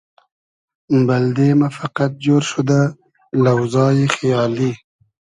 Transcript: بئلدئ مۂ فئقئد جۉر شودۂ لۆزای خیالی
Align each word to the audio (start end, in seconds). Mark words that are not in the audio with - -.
بئلدئ 1.07 1.49
مۂ 1.59 1.67
فئقئد 1.75 2.11
جۉر 2.23 2.41
شودۂ 2.51 2.81
لۆزای 3.43 4.01
خیالی 4.15 4.71